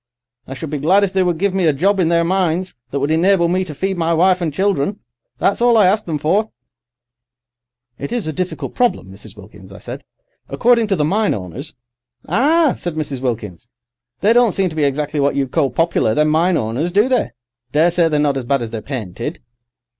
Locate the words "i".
0.47-0.55, 5.77-5.85, 9.71-9.77